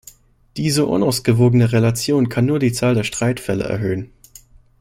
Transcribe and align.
Diese 0.57 0.87
unausgewogene 0.87 1.73
Relation 1.73 2.27
kann 2.27 2.47
nur 2.47 2.57
die 2.57 2.71
Zahl 2.73 2.95
der 2.95 3.03
Streitfälle 3.03 3.65
erhöhen. 3.65 4.11